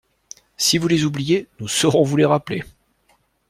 [0.57, 2.63] Si vous les oubliez, nous saurons vous les rappeler.